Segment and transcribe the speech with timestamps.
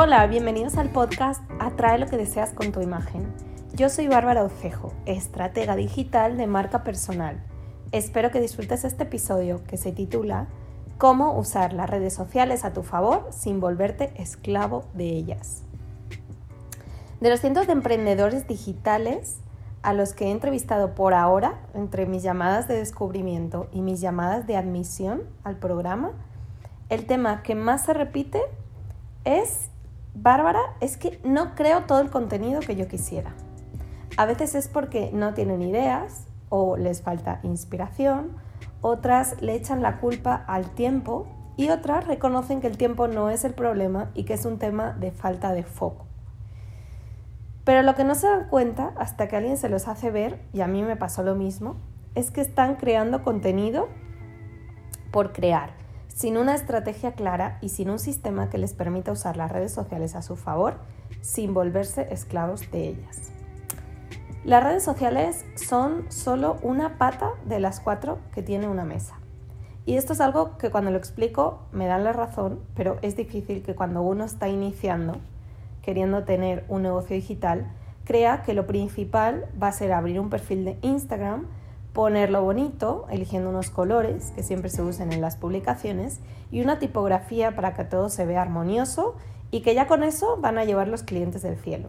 [0.00, 3.26] Hola, bienvenidos al podcast Atrae lo que deseas con tu imagen.
[3.74, 7.42] Yo soy Bárbara Ocejo, estratega digital de marca personal.
[7.90, 10.46] Espero que disfrutes este episodio que se titula
[10.98, 15.64] Cómo usar las redes sociales a tu favor sin volverte esclavo de ellas.
[17.20, 19.40] De los cientos de emprendedores digitales
[19.82, 24.46] a los que he entrevistado por ahora, entre mis llamadas de descubrimiento y mis llamadas
[24.46, 26.12] de admisión al programa,
[26.88, 28.40] el tema que más se repite
[29.24, 29.70] es
[30.20, 33.34] Bárbara, es que no creo todo el contenido que yo quisiera.
[34.16, 38.32] A veces es porque no tienen ideas o les falta inspiración,
[38.80, 43.44] otras le echan la culpa al tiempo y otras reconocen que el tiempo no es
[43.44, 46.06] el problema y que es un tema de falta de foco.
[47.62, 50.62] Pero lo que no se dan cuenta hasta que alguien se los hace ver, y
[50.62, 51.76] a mí me pasó lo mismo,
[52.16, 53.88] es que están creando contenido
[55.12, 55.70] por crear
[56.18, 60.16] sin una estrategia clara y sin un sistema que les permita usar las redes sociales
[60.16, 60.78] a su favor
[61.20, 63.30] sin volverse esclavos de ellas.
[64.42, 69.14] Las redes sociales son solo una pata de las cuatro que tiene una mesa.
[69.86, 73.62] Y esto es algo que cuando lo explico me dan la razón, pero es difícil
[73.62, 75.18] que cuando uno está iniciando,
[75.82, 77.70] queriendo tener un negocio digital,
[78.04, 81.46] crea que lo principal va a ser abrir un perfil de Instagram
[81.92, 87.54] ponerlo bonito, eligiendo unos colores que siempre se usen en las publicaciones y una tipografía
[87.54, 89.16] para que todo se vea armonioso
[89.50, 91.88] y que ya con eso van a llevar los clientes del cielo.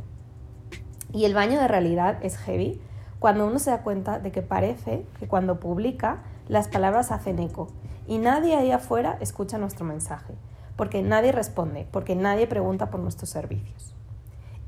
[1.11, 2.81] Y el baño de realidad es heavy
[3.19, 7.67] cuando uno se da cuenta de que parece que cuando publica las palabras hacen eco
[8.07, 10.33] y nadie ahí afuera escucha nuestro mensaje,
[10.75, 13.93] porque nadie responde, porque nadie pregunta por nuestros servicios.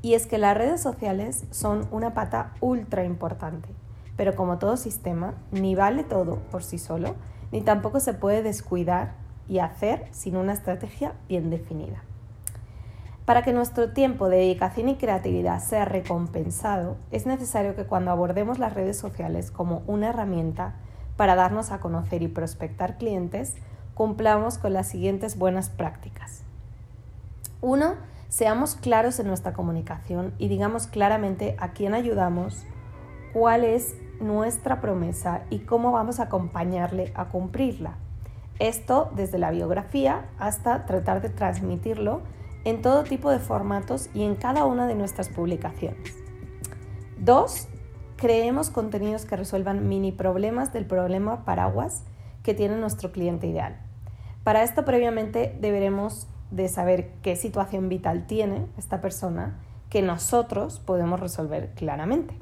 [0.02, 3.68] Y es que las redes sociales son una pata ultra importante
[4.16, 7.14] pero como todo sistema, ni vale todo por sí solo,
[7.50, 9.14] ni tampoco se puede descuidar
[9.48, 12.02] y hacer sin una estrategia bien definida.
[13.24, 18.58] Para que nuestro tiempo de dedicación y creatividad sea recompensado, es necesario que cuando abordemos
[18.58, 20.74] las redes sociales como una herramienta
[21.16, 23.54] para darnos a conocer y prospectar clientes,
[23.94, 26.42] cumplamos con las siguientes buenas prácticas.
[27.60, 27.94] Uno,
[28.28, 32.64] seamos claros en nuestra comunicación y digamos claramente a quién ayudamos,
[33.32, 37.96] cuál es nuestra promesa y cómo vamos a acompañarle a cumplirla.
[38.58, 42.22] Esto desde la biografía hasta tratar de transmitirlo
[42.64, 46.14] en todo tipo de formatos y en cada una de nuestras publicaciones.
[47.18, 47.68] Dos,
[48.16, 52.04] creemos contenidos que resuelvan mini problemas del problema paraguas
[52.42, 53.80] que tiene nuestro cliente ideal.
[54.44, 61.20] Para esto previamente deberemos de saber qué situación vital tiene esta persona que nosotros podemos
[61.20, 62.34] resolver claramente.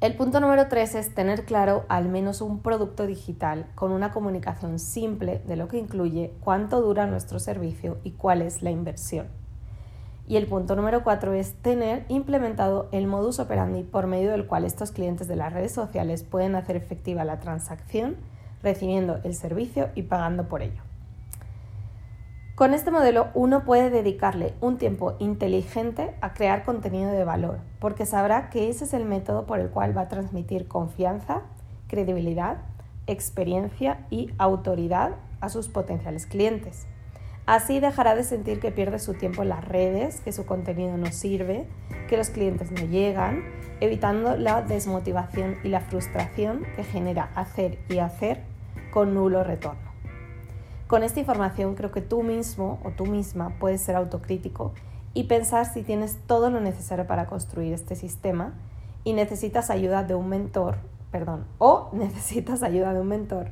[0.00, 4.78] El punto número tres es tener claro al menos un producto digital con una comunicación
[4.78, 9.26] simple de lo que incluye, cuánto dura nuestro servicio y cuál es la inversión.
[10.26, 14.64] Y el punto número cuatro es tener implementado el modus operandi por medio del cual
[14.64, 18.16] estos clientes de las redes sociales pueden hacer efectiva la transacción,
[18.62, 20.89] recibiendo el servicio y pagando por ello.
[22.60, 28.04] Con este modelo uno puede dedicarle un tiempo inteligente a crear contenido de valor, porque
[28.04, 31.40] sabrá que ese es el método por el cual va a transmitir confianza,
[31.88, 32.58] credibilidad,
[33.06, 36.86] experiencia y autoridad a sus potenciales clientes.
[37.46, 41.10] Así dejará de sentir que pierde su tiempo en las redes, que su contenido no
[41.12, 41.66] sirve,
[42.10, 43.42] que los clientes no llegan,
[43.80, 48.42] evitando la desmotivación y la frustración que genera hacer y hacer
[48.92, 49.89] con nulo retorno.
[50.90, 54.72] Con esta información creo que tú mismo o tú misma puedes ser autocrítico
[55.14, 58.54] y pensar si tienes todo lo necesario para construir este sistema
[59.04, 60.78] y necesitas ayuda de un mentor,
[61.12, 63.50] perdón, o necesitas ayuda de un mentor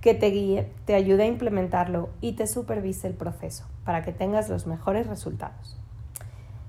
[0.00, 4.48] que te guíe, te ayude a implementarlo y te supervise el proceso para que tengas
[4.48, 5.78] los mejores resultados.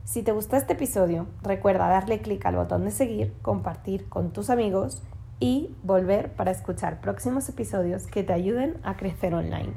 [0.04, 4.52] Si te gustó este episodio, recuerda darle clic al botón de seguir, compartir con tus
[4.52, 5.02] amigos
[5.40, 9.74] y volver para escuchar próximos episodios que te ayuden a crecer online.